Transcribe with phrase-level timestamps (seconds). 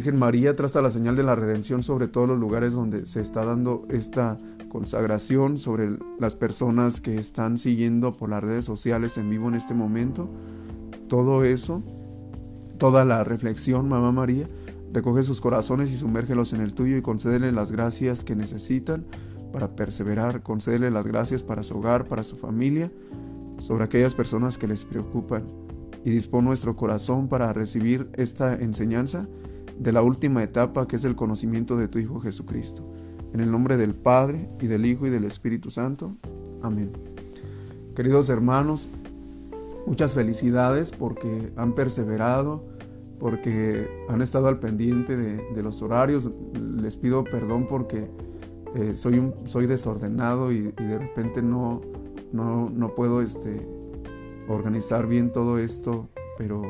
[0.00, 3.44] Virgen María traza la señal de la redención sobre todos los lugares donde se está
[3.44, 4.38] dando esta
[4.70, 9.74] consagración, sobre las personas que están siguiendo por las redes sociales en vivo en este
[9.74, 10.26] momento.
[11.06, 11.82] Todo eso,
[12.78, 14.48] toda la reflexión, Mamá María,
[14.90, 19.04] recoge sus corazones y sumérgelos en el tuyo y concédele las gracias que necesitan
[19.52, 22.90] para perseverar, concédele las gracias para su hogar, para su familia,
[23.58, 25.44] sobre aquellas personas que les preocupan.
[26.06, 29.28] Y dispone nuestro corazón para recibir esta enseñanza
[29.80, 32.86] de la última etapa que es el conocimiento de tu Hijo Jesucristo.
[33.32, 36.16] En el nombre del Padre y del Hijo y del Espíritu Santo.
[36.60, 36.92] Amén.
[37.96, 38.88] Queridos hermanos,
[39.86, 42.62] muchas felicidades porque han perseverado,
[43.18, 46.28] porque han estado al pendiente de, los horarios.
[46.76, 48.10] Les pido perdón porque
[48.74, 51.80] eh, soy, soy desordenado y, de repente no,
[52.32, 53.66] no, no puedo este,
[54.46, 56.60] organizar bien todo esto, pero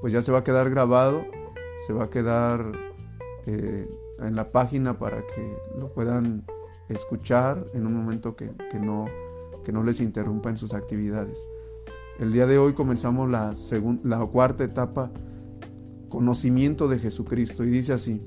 [0.00, 1.24] pues ya se va a quedar grabado,
[1.86, 2.72] se va a quedar
[3.46, 6.44] eh, en la página para que lo puedan
[6.88, 9.06] escuchar en un momento que, no,
[9.64, 11.44] que no les interrumpa en sus actividades.
[12.20, 13.52] El día de hoy comenzamos la,
[14.04, 15.10] la cuarta etapa,
[16.08, 18.22] conocimiento de Jesucristo, y dice así,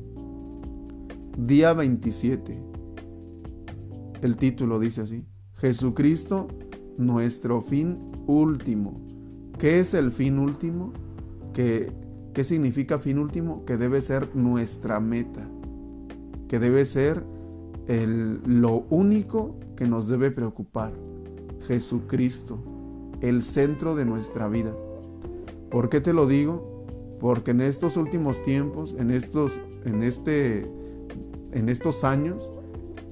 [1.37, 2.61] día 27,
[4.21, 6.47] el título dice así, Jesucristo,
[6.97, 9.01] nuestro fin último.
[9.57, 10.91] ¿Qué es el fin último?
[11.53, 11.93] ¿Qué,
[12.35, 13.63] ¿Qué significa fin último?
[13.63, 15.47] Que debe ser nuestra meta,
[16.49, 17.23] que debe ser
[17.87, 20.91] el, lo único que nos debe preocupar.
[21.65, 22.59] Jesucristo,
[23.21, 24.73] el centro de nuestra vida.
[25.71, 26.85] ¿Por qué te lo digo?
[27.21, 30.69] Porque en estos últimos tiempos, en estos, en este,
[31.53, 32.51] en estos años,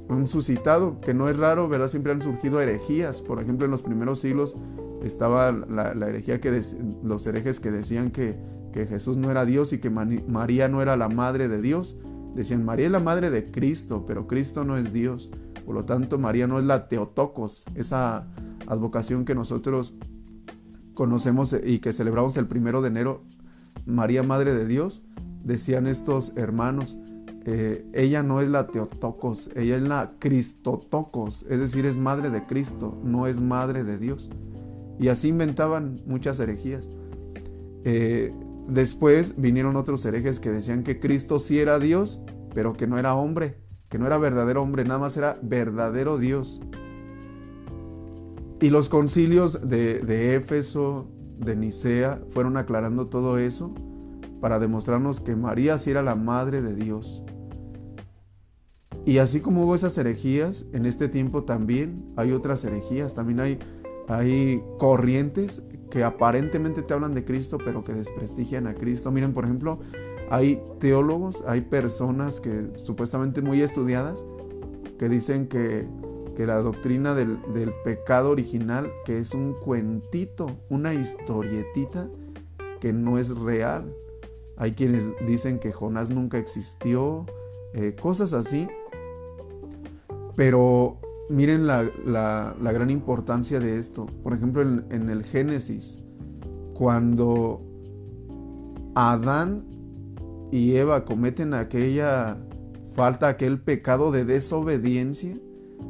[0.09, 1.87] han suscitado, que no es raro, ¿verdad?
[1.87, 3.21] Siempre han surgido herejías.
[3.21, 4.57] Por ejemplo, en los primeros siglos
[5.01, 6.61] estaba la, herejía que
[7.03, 8.35] los herejes que decían que,
[8.73, 11.97] que, Jesús no era Dios y que María no era la madre de Dios.
[12.35, 15.31] Decían, María es la madre de Cristo, pero Cristo no es Dios.
[15.65, 18.27] Por lo tanto, María no es la Teotocos, esa
[18.67, 19.93] advocación que nosotros
[20.93, 23.23] conocemos y que celebramos el primero de enero,
[23.85, 25.03] María Madre de Dios,
[25.43, 26.97] decían estos hermanos,
[27.45, 32.45] eh, ella no es la Teotocos, ella es la Cristotocos, es decir, es madre de
[32.45, 34.29] Cristo, no es madre de Dios.
[34.99, 36.89] Y así inventaban muchas herejías.
[37.83, 38.31] Eh,
[38.67, 42.19] después vinieron otros herejes que decían que Cristo sí era Dios,
[42.53, 43.57] pero que no era hombre,
[43.89, 46.61] que no era verdadero hombre, nada más era verdadero Dios.
[48.63, 53.73] Y los concilios de, Éfeso, de Nicea, fueron aclarando todo eso
[54.39, 57.23] para demostrarnos que María sí era la madre de Dios.
[59.05, 63.59] Y así como hubo esas herejías, en este tiempo también hay otras herejías, también hay
[64.07, 69.11] hay corrientes que aparentemente te hablan de Cristo, pero que desprestigian a Cristo.
[69.11, 69.79] Miren, por ejemplo,
[70.29, 74.25] hay teólogos, hay personas que supuestamente muy estudiadas,
[74.97, 75.87] que dicen que,
[76.37, 82.07] la doctrina del, del, pecado original, que es un cuentito, una historietita,
[82.79, 83.93] que no es real.
[84.57, 87.25] Hay quienes dicen que Jonás nunca existió,
[87.73, 88.67] eh, cosas así.
[90.35, 90.97] Pero
[91.29, 94.05] miren la, gran importancia de esto.
[94.05, 96.03] Por ejemplo, en, el Génesis,
[96.73, 97.61] cuando
[98.95, 99.65] Adán
[100.51, 102.37] y Eva cometen aquella
[102.95, 105.35] falta, aquel pecado de desobediencia,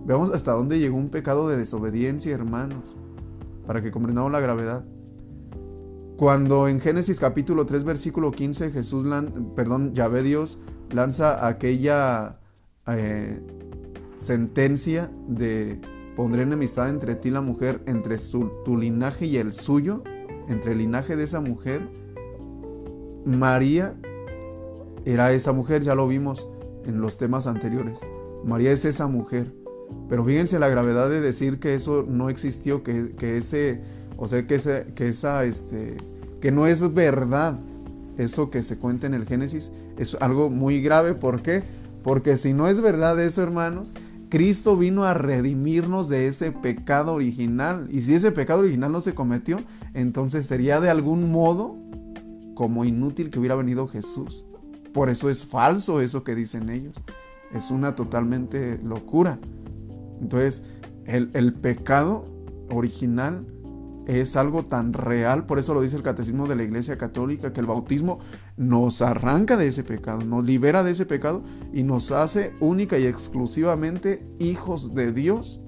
[0.05, 2.83] veamos hasta dónde llegó un pecado de desobediencia, hermanos,
[3.65, 4.85] para que comprendamos la gravedad.
[6.17, 9.05] Cuando en Génesis capítulo 3 versículo 15 Jesús,
[9.55, 10.59] perdón, Yahvé Dios
[10.91, 12.37] lanza aquella
[12.87, 13.41] eh,
[14.23, 15.79] sentencia de
[16.15, 18.17] pondré enemistad entre ti y la mujer, entre
[18.65, 20.03] tu linaje y el suyo,
[20.47, 21.87] entre el linaje de esa mujer.
[23.25, 23.95] María
[25.05, 26.49] era esa mujer, ya lo vimos
[26.85, 27.99] en los temas anteriores.
[28.43, 29.51] María es esa mujer.
[30.09, 33.81] Pero fíjense la gravedad de decir que eso no existió, que, ese,
[34.17, 35.97] o sea, que, ese, que esa, este,
[36.41, 37.59] que no es verdad
[38.17, 41.13] eso que se cuenta en el Génesis, es algo muy grave.
[41.13, 41.63] ¿Por qué?
[42.03, 43.93] Porque si no es verdad eso, hermanos,
[44.33, 47.87] Cristo vino a redimirnos de ese pecado original.
[47.91, 49.59] Y si ese pecado original no se cometió,
[49.93, 51.77] entonces sería de algún modo
[52.55, 54.47] como inútil que hubiera venido Jesús.
[54.91, 56.95] Por eso es falso eso que dicen ellos.
[57.53, 59.37] Es una totalmente locura.
[60.19, 60.63] Entonces,
[61.05, 62.25] el, el pecado
[62.71, 63.45] original
[64.07, 67.59] es algo tan real, por eso lo dice el catecismo de la Iglesia Católica, que
[67.59, 68.17] el bautismo
[68.55, 73.05] nos arranca de ese pecado, nos libera de ese pecado y nos hace única y
[73.05, 75.61] exclusivamente hijos de Dios,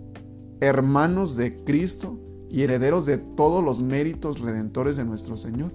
[0.60, 5.72] hermanos de Cristo y herederos de todos los méritos redentores de nuestro Señor.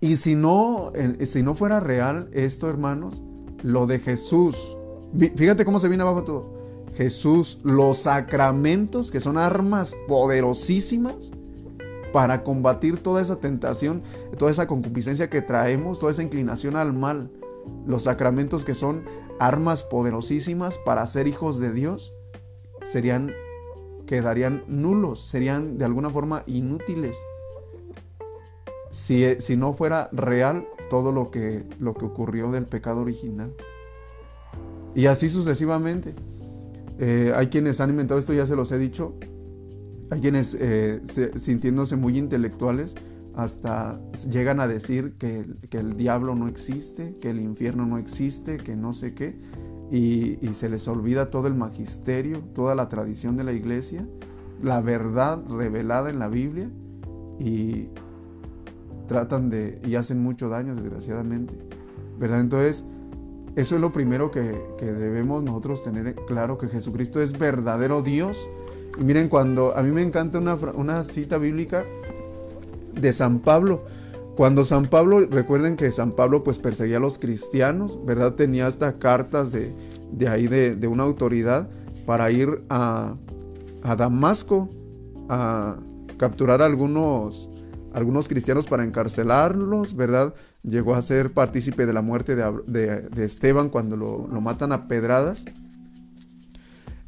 [0.00, 0.92] Y si no,
[1.24, 3.22] si no fuera real esto, hermanos,
[3.62, 4.56] lo de Jesús,
[5.36, 6.54] fíjate cómo se viene abajo todo.
[6.94, 11.32] Jesús, los sacramentos, que son armas poderosísimas
[12.14, 14.04] para combatir toda esa tentación,
[14.38, 17.28] toda esa concupiscencia que traemos, toda esa inclinación al mal.
[17.88, 19.02] Los sacramentos que son
[19.40, 22.14] armas poderosísimas para ser hijos de Dios,
[22.84, 23.32] serían,
[24.06, 27.18] quedarían nulos, serían de alguna forma inútiles.
[28.92, 33.52] Si, si no fuera real todo lo que, lo que ocurrió del pecado original.
[34.94, 36.14] Y así sucesivamente.
[37.00, 39.14] Eh, hay quienes han inventado esto, ya se los he dicho.
[40.10, 41.00] Hay quienes eh,
[41.36, 42.94] sintiéndose muy intelectuales
[43.34, 48.76] hasta llegan a decir que, el diablo no existe, que el infierno no existe, que
[48.76, 49.36] no sé qué,
[49.90, 54.06] y, se les olvida todo el magisterio, toda la tradición de la iglesia,
[54.62, 56.70] la verdad revelada en la Biblia,
[57.40, 57.88] y
[59.08, 61.56] tratan de, y hacen mucho daño desgraciadamente,
[62.18, 62.40] ¿verdad?
[62.40, 62.84] Entonces,
[63.56, 64.40] eso es lo primero que,
[64.80, 68.48] debemos nosotros tener claro, que Jesucristo es verdadero Dios.
[68.98, 71.84] Miren, cuando a mí me encanta una, una cita bíblica
[72.92, 73.84] de San Pablo,
[74.36, 78.34] cuando San Pablo, recuerden que San Pablo pues perseguía a los cristianos, ¿verdad?
[78.34, 79.72] Tenía hasta cartas de,
[80.10, 81.68] de ahí de, de, una autoridad
[82.04, 83.14] para ir a,
[83.82, 84.68] a Damasco
[85.28, 85.76] a
[86.16, 87.50] capturar a algunos
[87.92, 90.34] algunos cristianos para encarcelarlos, ¿verdad?
[90.64, 95.44] Llegó a ser partícipe de la muerte de, Esteban cuando lo, lo, matan a pedradas.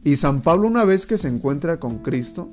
[0.06, 2.48] Y San Pablo una vez que se encuentra con Cristo,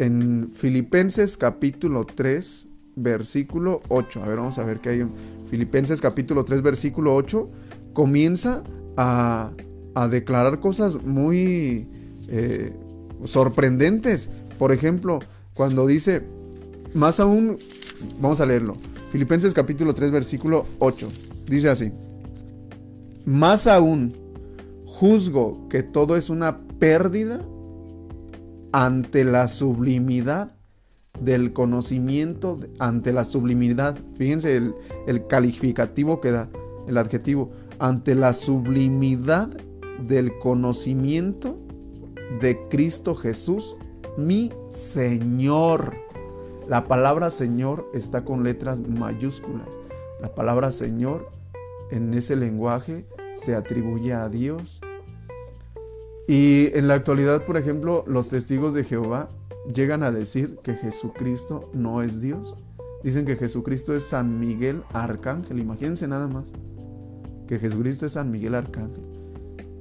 [0.00, 5.12] en Filipenses capítulo 3, versículo 8, a ver, vamos a ver qué hay en
[5.48, 7.48] Filipenses capítulo 3, versículo 8,
[7.92, 8.64] comienza
[8.96, 9.52] a,
[9.94, 11.86] a declarar cosas muy
[12.26, 12.72] eh,
[13.22, 14.28] sorprendentes.
[14.58, 15.20] Por ejemplo,
[15.54, 16.24] cuando dice,
[16.92, 17.56] más aún,
[18.20, 18.72] vamos a leerlo.
[19.12, 21.08] Filipenses capítulo 3, versículo 8.
[21.46, 21.92] Dice así.
[23.24, 24.25] Más aún,
[24.98, 27.40] juzgo que todo es una pérdida
[28.72, 30.54] ante la sublimidad
[31.20, 33.96] del conocimiento, ante la sublimidad.
[34.16, 34.74] Fíjense el,
[35.06, 36.48] el calificativo que da,
[36.86, 37.50] el adjetivo.
[37.78, 39.48] Ante la sublimidad
[40.06, 41.58] del conocimiento
[42.40, 43.76] de Cristo Jesús,
[44.16, 46.06] mi Señor
[46.68, 49.68] la palabra Señor está con letras mayúsculas.
[50.20, 51.30] La palabra Señor
[51.92, 53.06] en ese lenguaje
[53.36, 54.80] se atribuye a Dios.
[56.28, 59.28] Y en la actualidad, por ejemplo, los testigos de Jehová
[59.72, 62.56] llegan a decir que Jesucristo no es Dios.
[63.04, 65.60] Dicen que Jesucristo es San Miguel Arcángel.
[65.60, 66.52] Imagínense nada más.
[67.46, 69.04] Que Jesucristo es San Miguel Arcángel.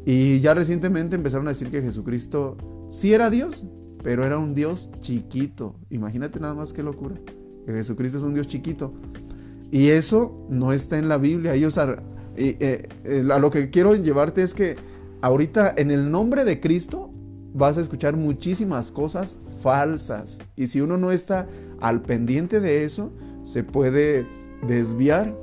[0.05, 2.57] Y ya recientemente empezaron a decir que Jesucristo
[2.91, 3.65] sí era Dios,
[4.03, 5.75] pero era un Dios chiquito.
[5.89, 7.15] Imagínate nada más qué locura.
[7.65, 8.93] Que Jesucristo es un Dios chiquito.
[9.71, 11.55] Y eso no está en la Biblia.
[11.55, 11.95] Ellos a,
[12.35, 14.75] eh, eh, a lo que quiero llevarte es que
[15.25, 17.09] ahorita en el nombre de Cristo
[17.51, 20.37] vas a escuchar muchísimas cosas falsas.
[20.55, 21.47] Y si uno no está
[21.81, 23.11] al pendiente de eso,
[23.43, 24.27] se puede
[24.67, 25.35] desviar.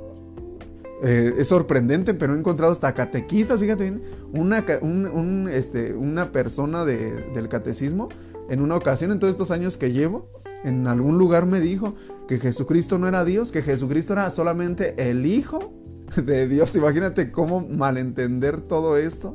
[1.03, 4.01] Eh, es sorprendente, pero he encontrado hasta catequistas, fíjate bien,
[4.31, 4.63] una,
[5.51, 8.07] este, una persona del catecismo
[8.49, 10.29] en una ocasión en todos estos años que llevo,
[10.63, 11.95] en algún lugar me dijo
[12.29, 15.73] que Jesucristo no era Dios, que Jesucristo era solamente el Hijo
[16.15, 16.73] de Dios.
[16.77, 19.33] Imagínate cómo malentender todo esto.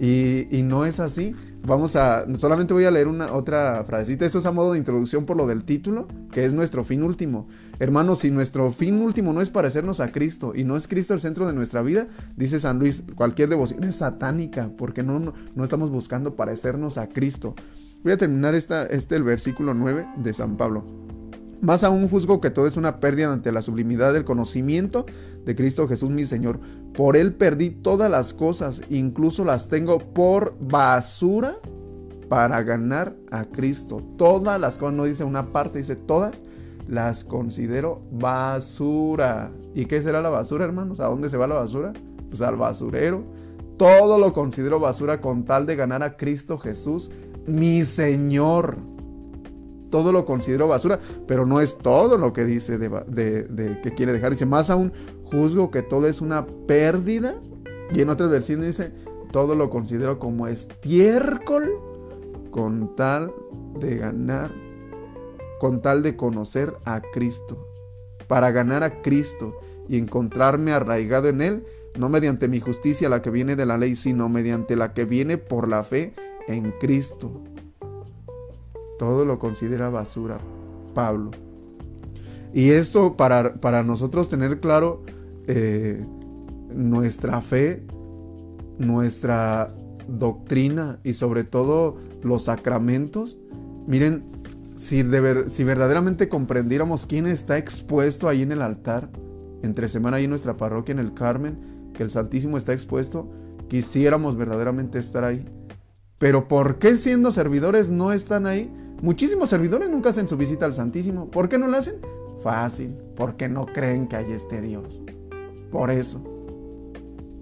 [0.00, 1.34] Y, no es así.
[1.62, 4.24] Vamos a, solamente voy a leer una otra frasecita.
[4.24, 7.48] Esto es a modo de introducción por lo del título, que es nuestro fin último.
[7.78, 11.20] Hermanos, si nuestro fin último no es parecernos a Cristo y no es Cristo el
[11.20, 15.64] centro de nuestra vida, dice San Luis, cualquier devoción es satánica, porque no, no, no
[15.64, 17.54] estamos buscando parecernos a Cristo.
[18.02, 21.09] Voy a terminar esta, este el versículo 9 de San Pablo.
[21.60, 25.04] Más aún juzgo que todo es una pérdida ante la sublimidad del conocimiento
[25.44, 26.58] de Cristo Jesús mi Señor.
[26.94, 31.56] Por Él perdí todas las cosas, incluso las tengo por basura
[32.30, 33.98] para ganar a Cristo.
[34.16, 36.34] Todas las cosas, no dice una parte, dice todas,
[36.88, 39.50] las considero basura.
[39.74, 40.98] ¿Y qué será la basura, hermanos?
[41.00, 41.92] ¿A dónde se va la basura?
[42.30, 43.22] Pues al basurero.
[43.76, 47.10] Todo lo considero basura con tal de ganar a Cristo Jesús
[47.46, 48.78] mi Señor.
[49.90, 54.30] Todo lo considero basura, pero no es todo lo que dice de, que quiere dejar.
[54.30, 54.92] Dice, más aún
[55.24, 57.34] juzgo que todo es una pérdida.
[57.92, 58.92] Y en otras versiones dice,
[59.32, 61.70] todo lo considero como estiércol
[62.50, 63.32] con tal
[63.78, 64.50] de ganar,
[65.58, 67.66] con tal de conocer a Cristo.
[68.28, 71.64] Para ganar a Cristo y encontrarme arraigado en Él,
[71.98, 75.38] no mediante mi justicia la que viene de la ley, sino mediante la que viene
[75.38, 76.14] por la fe
[76.46, 77.42] en Cristo.
[79.00, 80.36] Todo lo considera basura
[80.92, 81.30] Pablo.
[82.52, 85.00] Y esto para, para nosotros tener claro
[85.46, 86.04] eh,
[86.68, 87.82] nuestra fe,
[88.76, 89.74] nuestra
[90.06, 93.38] doctrina y sobre todo los sacramentos,
[93.86, 94.22] miren,
[94.76, 99.08] si, de si verdaderamente comprendiéramos quién está expuesto ahí en el altar,
[99.62, 103.30] entre semana ahí en nuestra parroquia en el Carmen, que el Santísimo está expuesto,
[103.66, 105.46] quisiéramos verdaderamente estar ahí.
[106.18, 108.70] Pero ¿por qué siendo servidores no están ahí?
[109.02, 111.30] Muchísimos servidores nunca hacen su visita al Santísimo.
[111.30, 111.96] ¿Por qué no lo hacen?
[112.42, 115.02] Fácil, porque no creen que hay este Dios.
[115.70, 116.22] Por eso.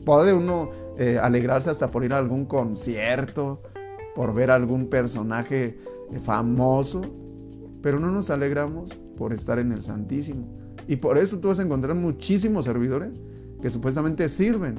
[0.05, 3.63] Puede uno eh, alegrarse hasta por ir a algún concierto,
[4.15, 5.79] por ver algún personaje
[6.13, 7.03] eh, famoso,
[7.83, 10.47] pero no nos alegramos por estar en el Santísimo.
[10.87, 13.11] Y por eso tú vas a encontrar muchísimos servidores
[13.61, 14.79] que supuestamente sirven,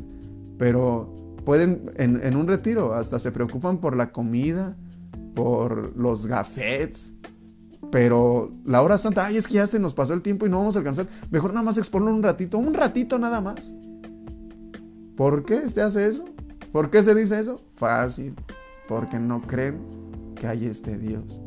[0.58, 4.78] pero pueden en, en un retiro hasta se preocupan por la comida,
[5.40, 7.14] por los gafets,
[7.94, 10.58] pero la hora santa, ay, es que ya se nos pasó el tiempo y no
[10.58, 11.08] vamos a alcanzar.
[11.32, 13.74] Mejor nada más exponerlo un ratito, un ratito nada más.
[15.16, 16.26] ¿Por qué se hace eso?
[16.74, 17.62] ¿Por qué se dice eso?
[17.78, 18.36] Fácil.
[18.90, 19.80] Porque no creen
[20.36, 21.42] que hay este Dios.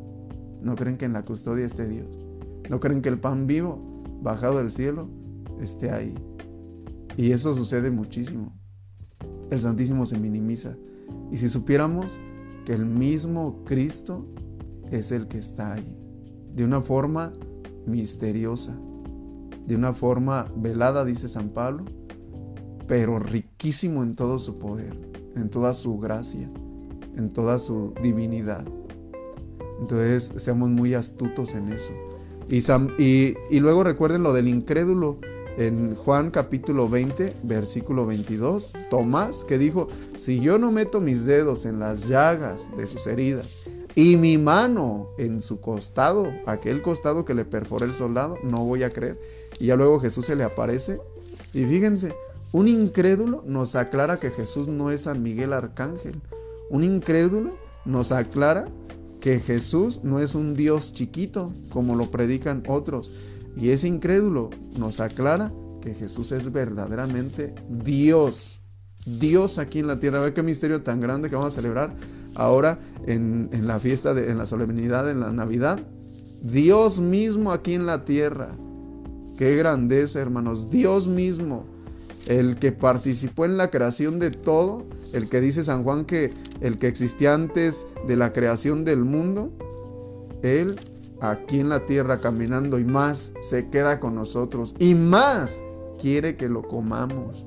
[0.62, 2.08] No creen que en la custodia esté Dios.
[2.70, 5.06] No creen que el pan vivo, bajado del cielo,
[5.60, 6.14] esté ahí.
[7.18, 8.58] Y eso sucede muchísimo.
[9.50, 10.78] El Santísimo se minimiza.
[11.30, 12.18] Y si supiéramos
[12.64, 14.26] que el mismo Cristo
[14.90, 15.96] es el que está ahí
[16.54, 17.32] de una forma
[17.86, 18.76] misteriosa,
[19.66, 21.84] de una forma velada, dice San Pablo,
[22.86, 24.96] pero riquísimo en todo su poder,
[25.34, 26.50] en toda su gracia,
[27.16, 28.64] en toda su divinidad.
[29.80, 31.92] Entonces, seamos muy astutos en eso.
[32.48, 35.18] Y, y, luego recuerden lo del incrédulo
[35.56, 38.72] en Juan capítulo 20, versículo 22.
[38.90, 39.86] Tomás que dijo,
[40.18, 45.08] si yo no meto mis dedos en las llagas de sus heridas y mi mano
[45.18, 49.18] en su costado, aquel costado que le perforó el soldado, no voy a creer.
[49.58, 51.00] Y ya luego Jesús se le aparece.
[51.52, 52.14] Y fíjense,
[52.52, 56.20] un incrédulo nos aclara que Jesús no es San Miguel Arcángel.
[56.70, 57.50] Un incrédulo
[57.84, 58.68] nos aclara
[59.20, 63.12] que Jesús no es un Dios chiquito, como lo predican otros.
[63.56, 68.62] Y ese incrédulo nos aclara que Jesús es verdaderamente Dios.
[69.04, 70.20] Dios aquí en la tierra.
[70.20, 71.94] Ve qué misterio tan grande que vamos a celebrar
[72.34, 75.80] ahora en, la fiesta, de, en la solemnidad, en la Navidad.
[76.42, 78.50] Dios mismo aquí en la tierra.
[79.36, 80.70] Qué grandeza, hermanos.
[80.70, 81.64] Dios mismo,
[82.26, 86.78] el que participó en la creación de todo, el que dice San Juan que el
[86.78, 89.50] que existía antes de la creación del mundo,
[90.42, 90.78] Él
[91.22, 95.62] aquí en la tierra caminando y más se queda con nosotros y más
[96.00, 97.46] quiere que lo comamos,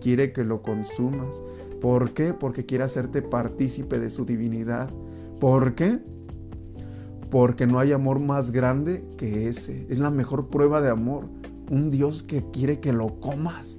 [0.00, 1.40] quiere que lo consumas.
[1.80, 2.34] ¿Por qué?
[2.34, 4.90] Porque quiere hacerte partícipe de su divinidad.
[5.38, 6.00] ¿Por qué?
[7.30, 9.86] Porque no hay amor más grande que ese.
[9.88, 11.28] Es la mejor prueba de amor.
[11.70, 13.76] Un Dios que quiere que lo comas.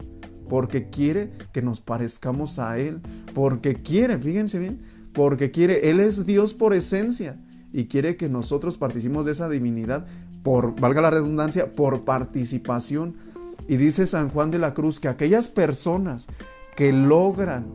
[0.48, 3.02] Porque quiere que nos parezcamos a Él.
[3.34, 4.82] Porque quiere, fíjense bien,
[5.14, 7.38] porque quiere, Él es Dios por esencia.
[7.76, 10.06] Y quiere que nosotros participemos de esa divinidad
[10.44, 13.16] por, valga la redundancia, por participación.
[13.68, 16.26] Y dice San Juan de la Cruz que aquellas personas
[16.78, 17.66] que logran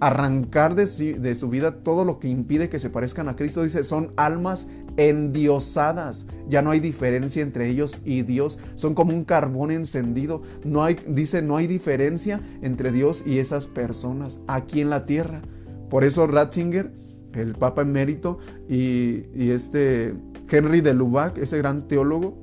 [0.00, 3.62] arrancar de su, vida todo lo que impide que se parezcan a Cristo.
[3.62, 6.24] Dice, son almas endiosadas.
[6.48, 8.58] Ya no hay diferencia entre ellos y Dios.
[8.76, 10.40] Son como un carbón encendido.
[10.64, 15.42] No hay, dice, no hay diferencia entre Dios y esas personas aquí en la tierra.
[15.90, 16.92] Por eso Ratzinger,
[17.34, 20.14] el Papa emérito, y, este
[20.48, 22.36] Henry de Lubac, ese gran teólogo,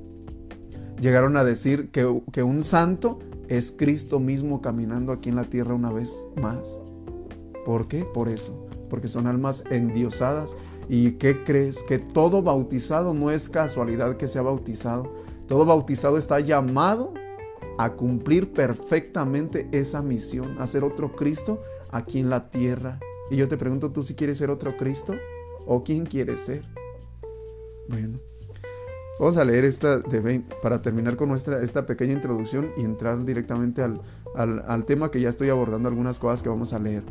[1.00, 3.18] llegaron a decir que, que un santo
[3.48, 6.78] es Cristo mismo caminando aquí en la tierra una vez más.
[7.64, 8.04] ¿Por qué?
[8.04, 10.54] Por eso, porque son almas endiosadas.
[10.88, 11.82] ¿Y qué crees?
[11.82, 15.12] Que todo bautizado no es casualidad que sea bautizado.
[15.46, 17.12] Todo bautizado está llamado
[17.78, 22.98] a cumplir perfectamente esa misión, a ser otro Cristo aquí en la tierra.
[23.30, 25.14] Y yo te pregunto, ¿tú si quieres ser otro Cristo?
[25.66, 26.64] ¿O quién quieres ser?
[27.88, 28.18] Bueno,
[29.18, 33.82] vamos a leer esta de para terminar con nuestra esta pequeña introducción y entrar directamente
[33.82, 34.00] al,
[34.34, 37.02] al tema que ya estoy abordando, algunas cosas que vamos a leer.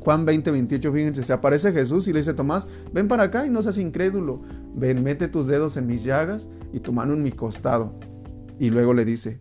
[0.00, 3.50] Juan 20, 28, fíjense, se aparece Jesús y le dice, Tomás, ven para acá y
[3.50, 4.42] no seas incrédulo.
[4.74, 7.94] Ven, mete tus dedos en mis llagas y tu mano en mi costado.
[8.58, 9.40] Y luego le dice,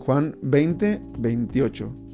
[0.00, 2.05] Juan 20, 28.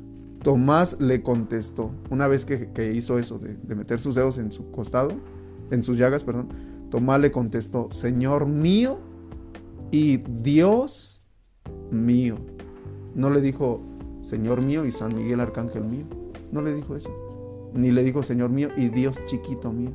[0.42, 4.70] Tomás le contestó, una vez que, hizo eso de, de, meter sus dedos en su
[4.70, 5.12] costado,
[5.70, 6.48] en sus llagas, perdón,
[6.90, 8.98] Tomás le contestó, Señor mío
[9.90, 11.22] y Dios
[11.90, 12.36] mío.
[13.14, 13.80] No le dijo,
[14.22, 16.04] Señor mío y San Miguel Arcángel mío.
[16.50, 17.10] No le dijo eso.
[17.74, 19.92] Ni le dijo Señor mío y Dios chiquito mío.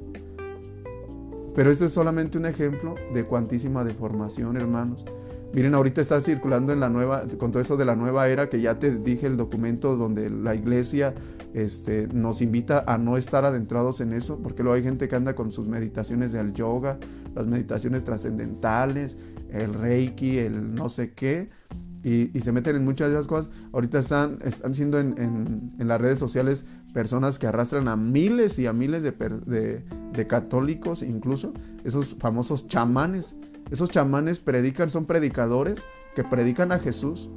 [1.56, 5.06] Pero esto es solamente un ejemplo de cuantísima deformación, hermanos.
[5.54, 8.60] Miren, ahorita está circulando en la nueva, con todo eso de la nueva era, que
[8.60, 11.16] ya te dije el documento donde la iglesia
[11.54, 15.36] este, nos invita a no estar adentrados en eso, porque luego hay gente que anda
[15.36, 17.00] con sus meditaciones del yoga,
[17.34, 19.18] las meditaciones trascendentales,
[19.51, 21.50] el reiki, el no sé qué,
[22.04, 23.50] y, se meten en muchas de esas cosas.
[23.74, 28.74] Ahorita están, están siendo en, las redes sociales personas que arrastran a miles y a
[28.74, 29.12] miles de,
[30.13, 33.36] de católicos, incluso esos famosos chamanes
[33.72, 35.84] esos chamanes predican, son predicadores
[36.16, 37.30] que predican a Jesús,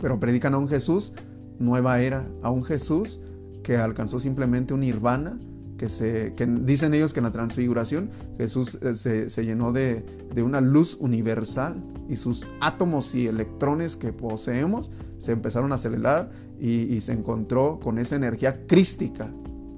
[0.00, 1.14] pero predican a un Jesús
[1.58, 3.20] nueva era, a un Jesús
[3.62, 5.38] que alcanzó simplemente un nirvana,
[5.78, 10.04] que, se, que dicen ellos que en la transfiguración Jesús eh, se, llenó de,
[10.36, 16.82] una luz universal y sus átomos y electrones que poseemos se empezaron a acelerar y,
[16.82, 19.28] y se encontró con esa energía crística,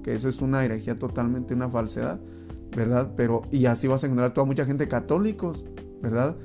[0.03, 2.19] que eso es una herejía totalmente, una falsedad.
[2.75, 3.11] ¿Verdad?
[3.15, 5.65] Pero, y así vas a encontrar toda mucha gente católicos,
[6.01, 6.35] ¿verdad?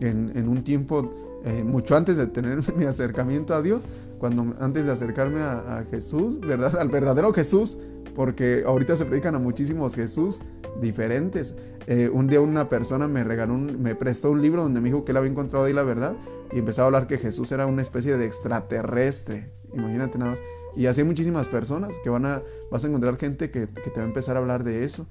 [0.00, 1.12] En, un tiempo,
[1.44, 3.82] eh, mucho antes de tener mi acercamiento a Dios,
[4.18, 6.76] cuando antes de acercarme a, Jesús, ¿verdad?
[6.78, 7.78] Al verdadero Jesús,
[8.14, 10.40] porque ahorita se predican a muchísimos Jesús
[10.80, 11.54] diferentes.
[11.86, 15.12] Eh, un día una persona me regaló, me prestó un libro donde me dijo que
[15.12, 16.14] él había encontrado ahí la verdad
[16.52, 19.50] y empezó a hablar que Jesús era una especie de extraterrestre.
[19.74, 20.40] Imagínate nada más.
[20.74, 24.00] Y así hay muchísimas personas que van a, vas a encontrar gente que, que te
[24.00, 25.06] va a empezar a hablar de eso.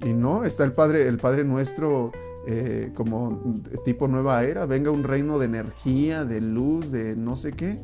[0.00, 2.12] Y no, está el Padre, el Padre nuestro
[2.46, 7.52] eh, como tipo nueva era, venga un reino de energía, de luz, de no sé
[7.52, 7.78] qué.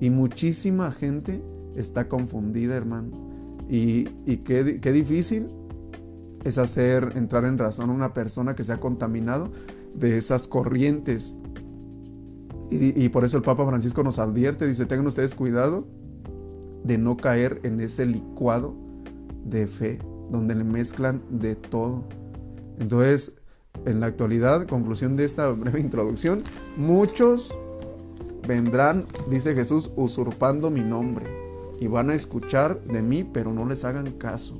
[0.00, 1.42] Y muchísima gente
[1.74, 3.10] está confundida, hermano.
[3.68, 4.04] Y,
[4.44, 5.48] qué, difícil
[6.44, 9.50] es hacer entrar en razón a una persona que se ha contaminado
[9.94, 11.34] de esas corrientes.
[12.70, 15.88] Y, y por eso el Papa Francisco nos advierte, dice, tengan ustedes cuidado
[16.84, 18.76] de no caer en ese licuado
[19.44, 19.98] de fe
[20.30, 22.04] donde le mezclan de todo.
[22.78, 23.36] Entonces,
[23.84, 26.40] en la actualidad, conclusión de esta breve introducción,
[26.76, 27.54] muchos
[28.46, 31.26] vendrán, dice Jesús, usurpando mi nombre
[31.80, 34.54] y van a escuchar de mí, pero no les hagan caso.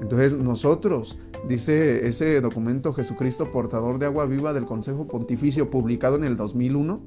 [0.00, 6.24] Entonces nosotros, dice ese documento Jesucristo portador de agua viva del Consejo Pontificio publicado en
[6.24, 7.00] el 2001,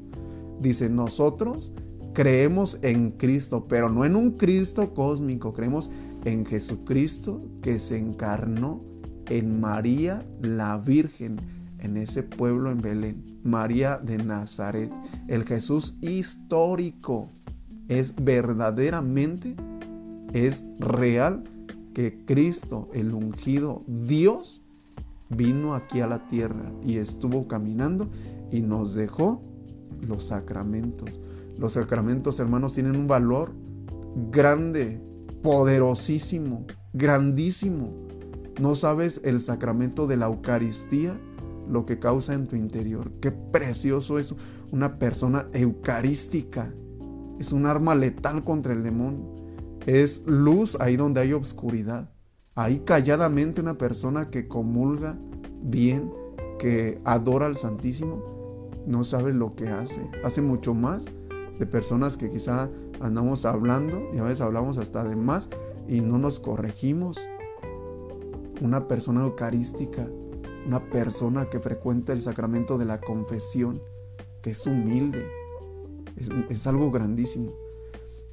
[0.60, 1.71] dice, nosotros
[2.13, 5.89] creemos en Cristo, pero no en un Cristo cósmico, creemos
[6.25, 8.82] en Jesucristo que se encarnó
[9.29, 11.38] en María la Virgen,
[11.79, 14.91] en ese pueblo en Belén, María de Nazaret.
[15.27, 17.29] El Jesús histórico
[17.88, 19.55] es verdaderamente,
[20.34, 21.43] es real
[21.93, 24.62] que Cristo, el ungido Dios,
[25.29, 28.10] vino aquí a la tierra y estuvo caminando
[28.51, 29.41] y nos dejó
[30.01, 31.10] los sacramentos.
[31.58, 33.51] Los sacramentos, hermanos, tienen un valor
[34.32, 35.01] grande
[35.41, 37.93] poderosísimo, grandísimo.
[38.60, 41.17] No sabes el sacramento de la Eucaristía,
[41.69, 43.12] lo que causa en tu interior.
[43.21, 44.36] Qué precioso es
[44.71, 46.73] una persona eucarística.
[47.39, 49.36] Es un arma letal contra el demonio.
[49.86, 52.10] Es luz ahí donde hay obscuridad.
[52.56, 55.17] Ahí calladamente una persona que comulga
[55.62, 56.12] bien,
[56.58, 60.02] que adora al Santísimo, no sabe lo que hace.
[60.25, 61.06] Hace mucho más
[61.58, 65.49] de personas que quizá andamos hablando y a veces hablamos hasta de más
[65.88, 67.19] y no nos corregimos.
[68.62, 70.07] Una persona eucarística,
[70.67, 73.81] una persona que frecuenta el sacramento de la confesión,
[74.41, 75.27] que es humilde,
[76.17, 77.51] es, es algo grandísimo.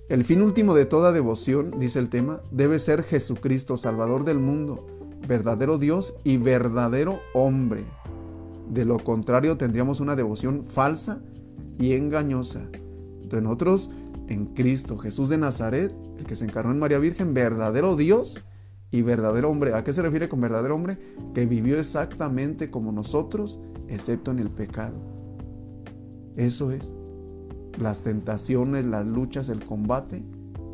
[0.09, 4.87] El fin último de toda devoción, dice el tema, debe ser Jesucristo, Salvador del mundo,
[5.27, 7.85] verdadero Dios y verdadero hombre.
[8.71, 11.21] De lo contrario tendríamos una devoción falsa
[11.79, 12.69] y engañosa.
[13.29, 13.91] De nosotros
[14.29, 18.45] en Cristo Jesús de Nazaret, el que se encarnó en María Virgen, verdadero Dios
[18.91, 19.75] y verdadero hombre.
[19.75, 20.99] ¿A qué se refiere con verdadero hombre?
[21.35, 24.97] Que vivió exactamente como nosotros, excepto en el pecado.
[26.37, 26.93] Eso es.
[27.81, 30.23] Las tentaciones, las luchas, el combate,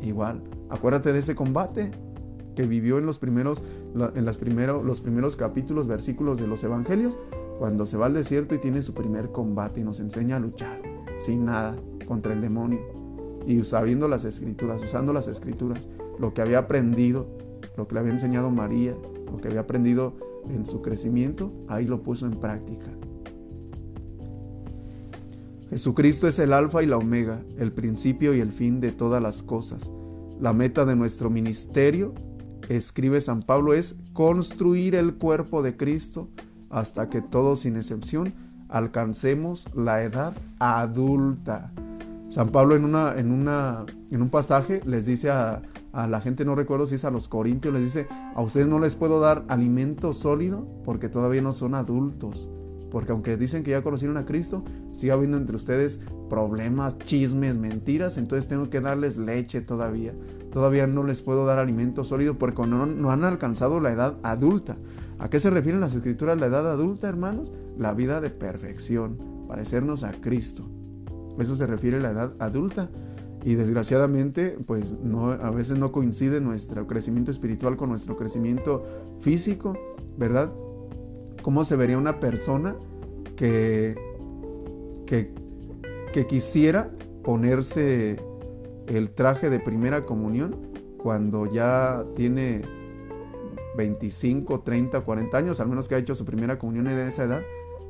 [0.01, 0.41] igual.
[0.69, 1.91] Acuérdate de ese combate
[2.55, 3.63] que vivió en los primeros,
[4.15, 7.17] en los primeros capítulos, versículos de los evangelios,
[7.59, 10.81] cuando se va al desierto y tiene su primer combate y nos enseña a luchar
[11.15, 11.75] sin nada
[12.07, 13.02] contra el demonio
[13.45, 15.79] y sabiendo las escrituras, usando las escrituras,
[16.19, 17.27] lo que había aprendido,
[17.77, 18.95] lo que le había enseñado María,
[19.31, 20.13] lo que había aprendido
[20.49, 22.87] en su crecimiento, ahí lo puso en práctica.
[25.69, 29.41] Jesucristo es el alfa y la omega, el principio y el fin de todas las
[29.41, 29.91] cosas.
[30.39, 32.13] La meta de nuestro ministerio,
[32.69, 36.29] escribe San Pablo, es construir el cuerpo de Cristo
[36.69, 38.33] hasta que todos sin excepción
[38.69, 41.71] alcancemos la edad adulta.
[42.33, 46.45] San Pablo en, una, en, una, en un pasaje les dice a, a la gente,
[46.45, 49.45] no recuerdo si es a los corintios, les dice, a ustedes no les puedo dar
[49.49, 52.49] alimento sólido porque todavía no son adultos.
[52.89, 58.17] Porque aunque dicen que ya conocieron a Cristo, sigue habiendo entre ustedes problemas, chismes, mentiras,
[58.17, 60.15] entonces tengo que darles leche todavía.
[60.51, 64.75] Todavía no les puedo dar alimento sólido porque no, no han alcanzado la edad adulta.
[65.19, 67.51] ¿A qué se refieren las escrituras la edad adulta, hermanos?
[67.77, 70.67] La vida de perfección, parecernos a Cristo.
[71.39, 72.89] Eso se refiere a la edad adulta.
[73.43, 78.83] Y desgraciadamente, pues no, a veces no coincide nuestro crecimiento espiritual con nuestro crecimiento
[79.19, 79.73] físico,
[80.17, 80.53] ¿verdad?
[81.41, 82.75] ¿Cómo se vería una persona
[83.35, 83.95] que,
[85.05, 85.33] que,
[86.13, 86.91] que quisiera
[87.21, 88.17] ponerse
[88.87, 90.55] el traje de primera comunión
[90.97, 92.61] cuando ya tiene
[93.75, 97.41] 25, 30, 40 años, al menos que ha hecho su primera comunión en esa edad,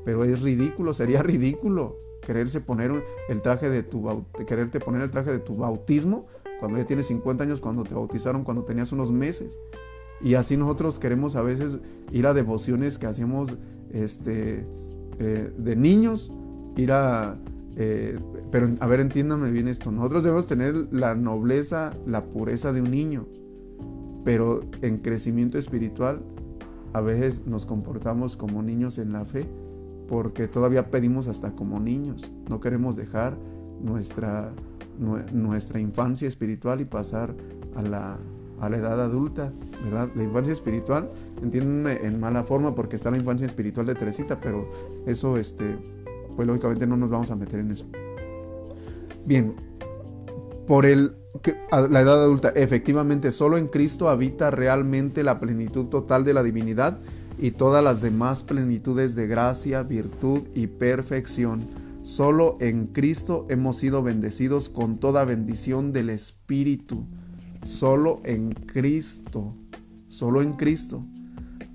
[0.03, 2.91] pero es ridículo, sería ridículo quererse poner
[3.29, 6.27] el traje de tu quererte poner el traje de tu bautismo
[6.59, 9.59] cuando ya tienes 50 años, cuando te bautizaron cuando tenías unos meses.
[10.21, 11.77] Y así nosotros queremos a veces
[12.11, 13.57] ir a devociones que hacemos
[13.91, 14.65] este,
[15.19, 16.31] eh, de niños,
[16.77, 17.37] ir a...
[17.75, 18.17] Eh,
[18.51, 19.91] pero a ver, entiéndame bien esto.
[19.91, 23.25] Nosotros debemos tener la nobleza, la pureza de un niño,
[24.23, 26.21] pero en crecimiento espiritual
[26.93, 29.45] a veces nos comportamos como niños en la fe
[30.13, 32.31] porque todavía pedimos hasta como niños.
[32.47, 33.35] No queremos dejar
[33.81, 34.53] nuestra,
[34.99, 37.33] nuestra infancia espiritual y pasar
[37.75, 38.19] a la,
[38.59, 39.51] a la edad adulta,
[39.83, 40.09] ¿verdad?
[40.13, 41.09] La infancia espiritual,
[41.41, 44.69] entiéndanme en mala forma porque está la infancia espiritual de Teresita, pero
[45.07, 45.79] eso, este,
[46.35, 47.87] pues lógicamente no nos vamos a meter en eso.
[49.25, 49.55] Bien,
[50.67, 51.15] por el,
[51.71, 56.99] la edad adulta, efectivamente, solo en Cristo habita realmente la plenitud total de la divinidad
[57.37, 61.61] y todas las demás plenitudes de gracia, virtud y perfección.
[62.03, 67.07] Solo en Cristo hemos sido bendecidos con toda bendición del Espíritu.
[67.63, 69.55] Solo en Cristo.
[70.09, 71.05] Solo en Cristo.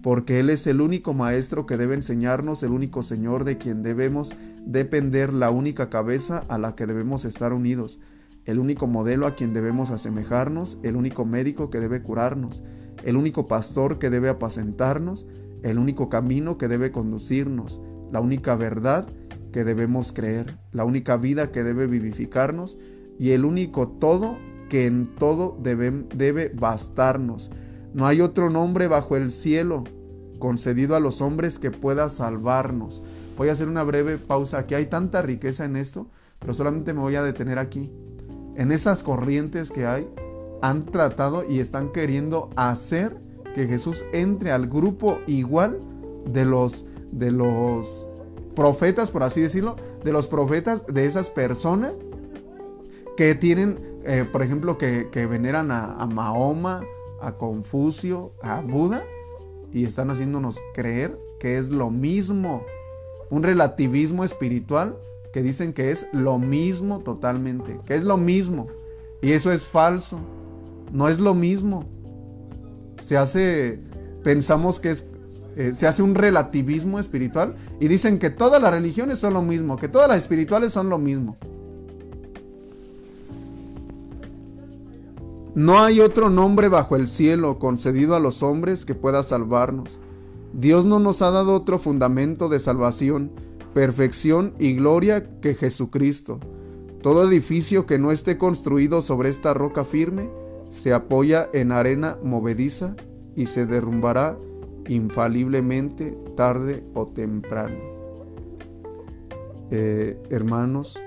[0.03, 4.35] Porque Él es el único Maestro que debe enseñarnos, el único Señor de quien debemos
[4.65, 7.99] depender, la única cabeza a la que debemos estar unidos,
[8.45, 12.63] el único modelo a quien debemos asemejarnos, el único médico que debe curarnos,
[13.05, 15.27] el único pastor que debe apacentarnos,
[15.63, 17.81] el único camino que debe conducirnos,
[18.13, 19.09] la única verdad
[19.53, 22.79] que debemos creer, la única vida que debe vivificarnos
[23.19, 24.37] y el único todo
[24.69, 27.51] que en todo debe, bastarnos.
[27.95, 29.85] No hay otro nombre bajo el cielo
[30.39, 33.03] concedido a los hombres que pueda salvarnos.
[33.37, 34.59] Voy a hacer una breve pausa.
[34.59, 37.91] Aquí hay tanta riqueza en esto, pero solamente me voy a detener aquí.
[38.57, 40.07] En esas corrientes que hay,
[40.61, 43.17] han tratado y están queriendo hacer
[43.59, 45.81] que Jesús entre al grupo igual
[46.25, 48.07] de los, de los
[48.55, 51.93] profetas, por así decirlo, de los profetas, de esas personas
[53.17, 56.83] que tienen, eh, por ejemplo, que, veneran a, Mahoma,
[57.21, 59.03] a Confucio, a Buda,
[59.73, 62.65] y están haciéndonos creer que es lo mismo,
[63.29, 64.99] un relativismo espiritual
[65.33, 68.69] que dicen que es lo mismo totalmente, que es lo mismo,
[69.21, 70.21] y eso es falso,
[70.93, 71.98] no es lo mismo
[73.01, 73.81] se hace,
[74.23, 75.09] pensamos que es,
[75.57, 79.77] eh, se hace un relativismo espiritual y dicen que todas las religiones son lo mismo,
[79.77, 81.37] que todas las espirituales son lo mismo.
[85.55, 89.99] No hay otro nombre bajo el cielo concedido a los hombres que pueda salvarnos.
[90.53, 93.33] Dios no nos ha dado otro fundamento de salvación,
[93.75, 96.39] perfección y gloria que Jesucristo.
[97.03, 100.31] Todo edificio que no esté construido sobre esta roca firme
[100.71, 102.95] se apoya en arena movediza
[103.35, 104.37] y se derrumbará
[104.89, 107.77] infaliblemente tarde o temprano.
[109.71, 111.01] Eh, hermanos,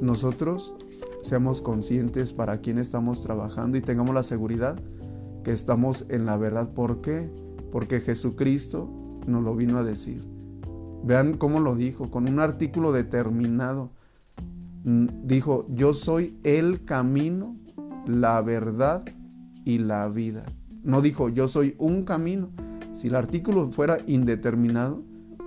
[0.00, 0.74] nosotros
[1.22, 4.78] seamos conscientes para quién estamos trabajando y tengamos la seguridad
[5.42, 6.74] que estamos en la verdad.
[6.74, 7.30] ¿Por qué?
[7.72, 8.90] Porque Jesucristo
[9.26, 10.22] nos lo vino a decir.
[11.02, 13.90] Vean cómo lo dijo, con un artículo determinado.
[14.84, 17.56] Dijo, yo soy el camino,
[18.06, 19.04] la verdad
[19.64, 20.44] y la vida.
[20.82, 22.50] No dijo yo soy un camino.
[22.92, 25.02] Si el artículo fuera indeterminado,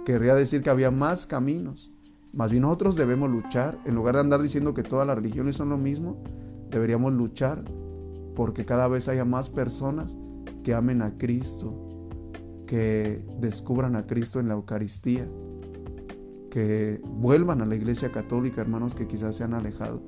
[0.06, 1.92] querría decir que había más caminos.
[2.34, 5.70] Más bien nosotros debemos luchar, en lugar de andar diciendo que todas las religiones son
[5.70, 6.22] lo mismo,
[6.70, 7.64] deberíamos luchar
[8.36, 10.18] porque cada vez haya más personas
[10.64, 11.74] que amen a Cristo,
[12.68, 15.28] que descubran a Cristo en la Eucaristía,
[16.52, 20.02] que vuelvan a la Iglesia Católica, hermanos que quizás se han alejado.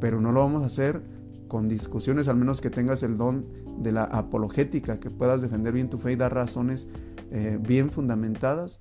[0.00, 1.02] Pero no lo vamos a hacer
[1.50, 3.44] con discusiones, al menos que tengas el don
[3.82, 6.88] de la apologética, que puedas defender bien tu fe y dar razones
[7.30, 8.80] eh, bien fundamentadas,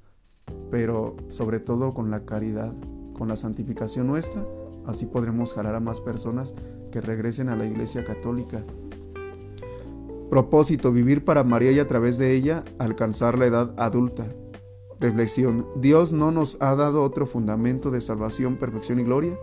[0.72, 2.74] pero sobre todo con la caridad,
[3.12, 4.46] con la santificación nuestra,
[4.86, 6.56] así podremos jalar a más personas
[6.92, 8.64] que regresen a la Iglesia Católica
[10.30, 14.28] Propósito, vivir para María y a través de ella alcanzar la edad adulta.
[15.00, 19.36] Reflexión, Dios no nos ha dado otro fundamento de salvación, perfección y gloria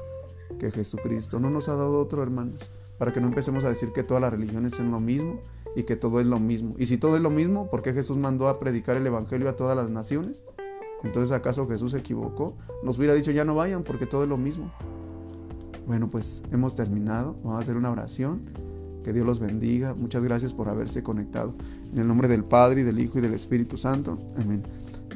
[0.60, 1.40] que Jesucristo.
[1.40, 2.60] No nos ha dado otro, hermanos,
[2.98, 5.40] para que no empecemos a decir que todas las religiones son lo mismo
[5.74, 6.74] y que todo es lo mismo.
[6.78, 9.56] Y si todo es lo mismo, ¿por qué Jesús mandó a predicar el Evangelio a
[9.56, 10.42] todas las naciones?
[11.04, 12.56] Entonces, ¿acaso Jesús se equivocó?
[12.82, 14.72] Nos hubiera dicho, ya no vayan porque todo es lo mismo.
[15.86, 17.36] Bueno, pues hemos terminado.
[17.44, 18.42] Vamos a hacer una oración.
[19.04, 19.94] Que Dios los bendiga.
[19.94, 21.54] Muchas gracias por haberse conectado.
[21.92, 24.18] En el nombre del Padre, y del Hijo, y del Espíritu Santo.
[24.36, 24.64] Amén.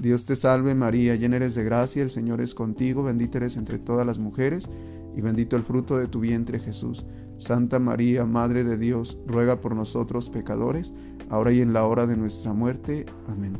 [0.00, 3.78] Dios te salve María, llena eres de gracia, el Señor es contigo, bendita eres entre
[3.78, 4.70] todas las mujeres,
[5.14, 7.04] y bendito el fruto de tu vientre Jesús.
[7.40, 10.92] Santa María, Madre de Dios, ruega por nosotros pecadores,
[11.30, 13.06] ahora y en la hora de nuestra muerte.
[13.28, 13.54] Amén.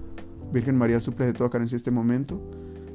[0.53, 2.39] Virgen María, suple de toda carencia este momento.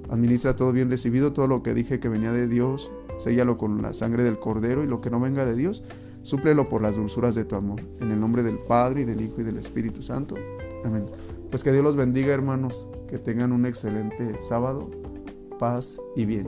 [0.09, 3.93] Administra todo bien recibido, todo lo que dije que venía de Dios, séllalo con la
[3.93, 5.83] sangre del Cordero y lo que no venga de Dios,
[6.21, 7.81] súplelo por las dulzuras de tu amor.
[7.99, 10.35] En el nombre del Padre y del Hijo y del Espíritu Santo.
[10.83, 11.07] Amén.
[11.49, 14.91] Pues que Dios los bendiga, hermanos, que tengan un excelente sábado,
[15.57, 16.47] paz y bien.